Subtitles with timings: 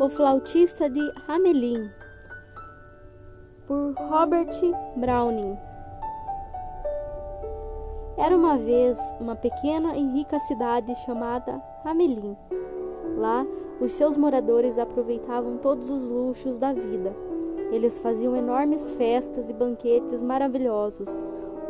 [0.00, 1.88] O flautista de Hamelin,
[3.64, 4.50] por Robert
[4.96, 5.56] Browning.
[8.16, 12.36] Era uma vez uma pequena e rica cidade chamada Hamelin.
[13.16, 13.46] Lá,
[13.80, 17.14] os seus moradores aproveitavam todos os luxos da vida.
[17.70, 21.08] Eles faziam enormes festas e banquetes maravilhosos,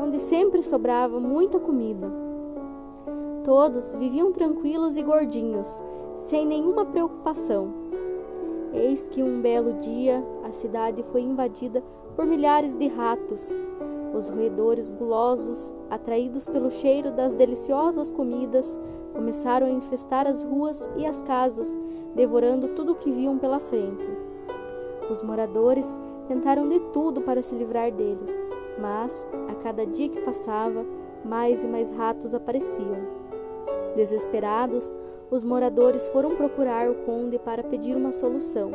[0.01, 2.11] onde sempre sobrava muita comida.
[3.45, 5.69] Todos viviam tranquilos e gordinhos,
[6.25, 7.82] sem nenhuma preocupação.
[8.73, 11.83] Eis que um belo dia a cidade foi invadida
[12.17, 13.55] por milhares de ratos.
[14.15, 18.79] Os roedores gulosos, atraídos pelo cheiro das deliciosas comidas,
[19.13, 21.69] começaram a infestar as ruas e as casas,
[22.15, 24.07] devorando tudo o que viam pela frente.
[25.11, 25.87] Os moradores
[26.29, 28.31] tentaram de tudo para se livrar deles,
[28.79, 29.13] mas,
[29.51, 30.85] a cada dia que passava,
[31.25, 32.97] mais e mais ratos apareciam.
[33.97, 34.95] Desesperados,
[35.33, 38.71] os moradores foram procurar o conde para pedir uma solução.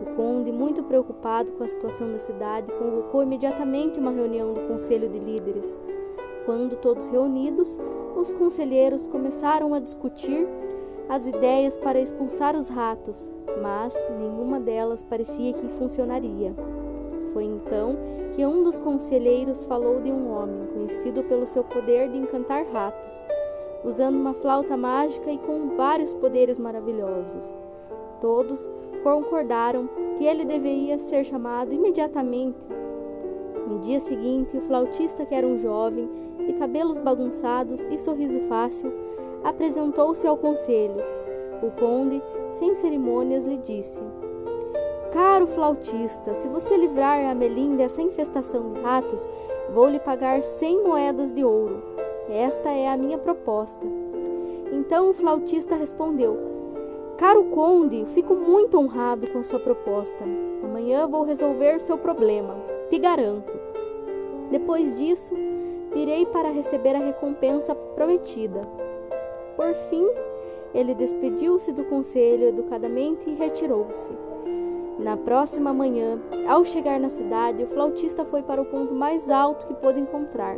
[0.00, 5.08] O conde, muito preocupado com a situação da cidade, convocou imediatamente uma reunião do Conselho
[5.08, 5.76] de Líderes.
[6.46, 7.80] Quando todos reunidos,
[8.16, 10.46] os conselheiros começaram a discutir
[11.08, 13.28] as ideias para expulsar os ratos,
[13.60, 16.54] mas nenhuma delas parecia que funcionaria.
[17.32, 17.96] Foi então
[18.36, 23.20] que um dos conselheiros falou de um homem conhecido pelo seu poder de encantar ratos
[23.84, 27.52] usando uma flauta mágica e com vários poderes maravilhosos.
[28.20, 28.70] Todos
[29.02, 32.66] concordaram que ele deveria ser chamado imediatamente.
[33.66, 36.08] No dia seguinte, o flautista, que era um jovem,
[36.38, 38.92] de cabelos bagunçados e sorriso fácil,
[39.44, 41.02] apresentou-se ao conselho.
[41.62, 42.22] O conde,
[42.54, 44.02] sem cerimônias, lhe disse:
[45.12, 49.28] Caro flautista, se você livrar a Melim dessa infestação de ratos,
[49.72, 51.82] vou lhe pagar cem moedas de ouro.
[52.32, 53.86] Esta é a minha proposta.
[54.72, 56.38] Então o flautista respondeu:
[57.18, 60.24] Caro conde, fico muito honrado com a sua proposta.
[60.64, 62.56] Amanhã vou resolver seu problema,
[62.88, 63.52] te garanto.
[64.50, 65.34] Depois disso,
[65.92, 68.62] virei para receber a recompensa prometida.
[69.54, 70.08] Por fim,
[70.74, 74.10] ele despediu-se do conselho educadamente e retirou-se.
[74.98, 76.18] Na próxima manhã,
[76.48, 80.56] ao chegar na cidade, o flautista foi para o ponto mais alto que pôde encontrar.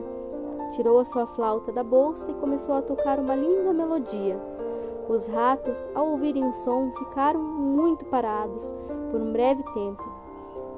[0.72, 4.40] Tirou a sua flauta da bolsa e começou a tocar uma linda melodia.
[5.08, 8.74] Os ratos, ao ouvirem o som, ficaram muito parados
[9.10, 10.02] por um breve tempo.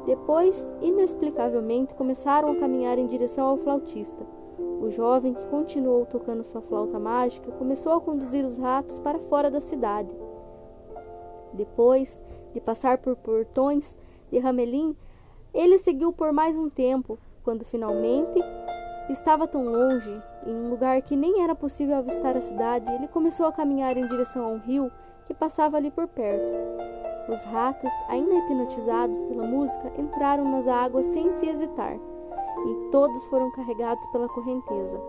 [0.05, 4.25] Depois, inexplicavelmente, começaram a caminhar em direção ao flautista.
[4.81, 9.51] O jovem, que continuou tocando sua flauta mágica, começou a conduzir os ratos para fora
[9.51, 10.11] da cidade.
[11.53, 13.97] Depois de passar por portões
[14.31, 14.97] de Ramelim,
[15.53, 18.41] ele seguiu por mais um tempo, quando finalmente
[19.09, 23.47] Estava tão longe, em um lugar que nem era possível avistar a cidade, ele começou
[23.47, 24.91] a caminhar em direção a um rio
[25.27, 26.45] que passava ali por perto.
[27.29, 33.51] Os ratos, ainda hipnotizados pela música, entraram nas águas sem se hesitar, e todos foram
[33.53, 35.01] carregados pela correnteza.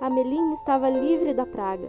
[0.00, 1.88] Amelim estava livre da praga.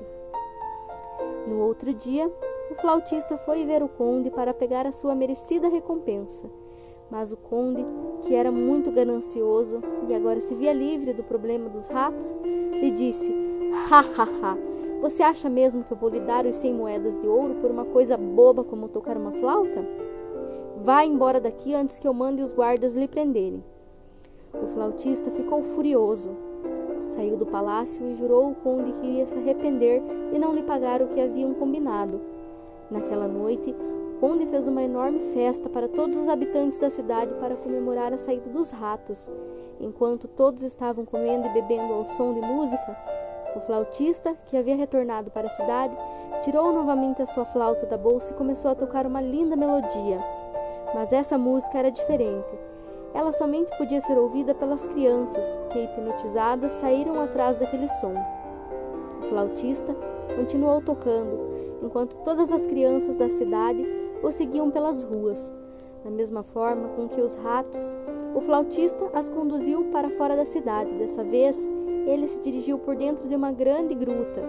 [1.48, 2.32] No outro dia,
[2.70, 6.50] o flautista foi ver o conde para pegar a sua merecida recompensa.
[7.10, 7.86] Mas o conde,
[8.24, 12.40] que era muito ganancioso e agora se via livre do problema dos ratos,
[12.72, 13.34] lhe disse:
[13.92, 14.58] Ha ha ha!
[15.02, 17.86] Você acha mesmo que eu vou lhe dar os cem moedas de ouro por uma
[17.86, 19.86] coisa boba como tocar uma flauta?
[20.84, 23.64] Vá embora daqui antes que eu mande os guardas lhe prenderem.
[24.54, 26.32] O flautista ficou furioso.
[27.08, 30.02] Saiu do palácio e jurou ao conde que iria se arrepender
[30.34, 32.20] e não lhe pagar o que haviam combinado.
[32.90, 33.76] Naquela noite,
[34.20, 38.50] Conde fez uma enorme festa para todos os habitantes da cidade para comemorar a saída
[38.50, 39.30] dos ratos.
[39.80, 42.98] Enquanto todos estavam comendo e bebendo ao som de música,
[43.56, 45.96] o flautista, que havia retornado para a cidade,
[46.42, 50.20] tirou novamente a sua flauta da bolsa e começou a tocar uma linda melodia.
[50.94, 52.58] Mas essa música era diferente.
[53.14, 58.14] Ela somente podia ser ouvida pelas crianças, que, hipnotizadas, saíram atrás daquele som.
[59.30, 59.96] Flautista
[60.36, 61.40] continuou tocando,
[61.82, 63.86] enquanto todas as crianças da cidade
[64.24, 65.52] o seguiam pelas ruas.
[66.04, 67.82] Da mesma forma com que os ratos,
[68.36, 70.92] o flautista as conduziu para fora da cidade.
[70.94, 71.58] Dessa vez,
[72.06, 74.44] ele se dirigiu por dentro de uma grande gruta.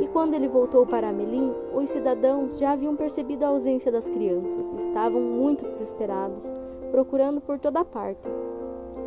[0.00, 4.66] E quando ele voltou para Amelim, os cidadãos já haviam percebido a ausência das crianças.
[4.88, 6.52] Estavam muito desesperados,
[6.90, 8.28] procurando por toda parte.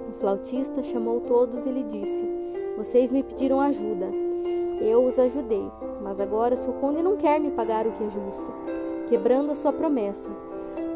[0.09, 2.23] O flautista chamou todos e lhe disse:
[2.77, 4.07] Vocês me pediram ajuda.
[4.79, 8.45] Eu os ajudei, mas agora seu conde não quer me pagar o que é justo
[9.07, 10.29] quebrando a sua promessa.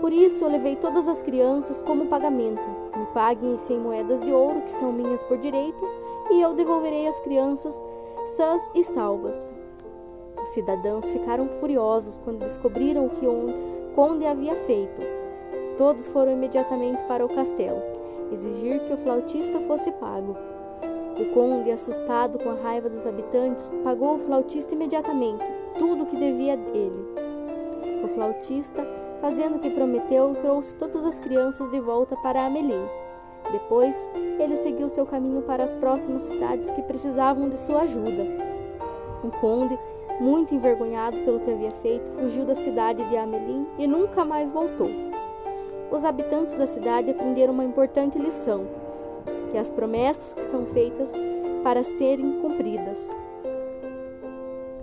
[0.02, 2.64] Por isso eu levei todas as crianças como pagamento.
[2.96, 5.86] Me paguem cem moedas de ouro, que são minhas por direito,
[6.32, 7.82] e eu devolverei as crianças
[8.36, 9.54] sãs e salvas.
[10.42, 13.26] Os cidadãos ficaram furiosos quando descobriram que
[13.96, 15.02] conde havia feito.
[15.78, 17.82] Todos foram imediatamente para o castelo,
[18.32, 20.36] exigir que o flautista fosse pago.
[21.20, 25.44] O conde, assustado com a raiva dos habitantes, pagou o flautista imediatamente
[25.78, 27.06] tudo o que devia dele.
[28.02, 28.88] O flautista,
[29.20, 32.88] fazendo o que prometeu, trouxe todas as crianças de volta para Amelim.
[33.52, 33.94] Depois,
[34.40, 38.26] ele seguiu seu caminho para as próximas cidades que precisavam de sua ajuda.
[39.22, 39.78] O conde,
[40.22, 44.90] muito envergonhado pelo que havia feito, fugiu da cidade de Amelim e nunca mais voltou.
[45.92, 48.66] Os habitantes da cidade aprenderam uma importante lição:
[49.52, 51.12] que as promessas que são feitas
[51.64, 53.00] para serem cumpridas.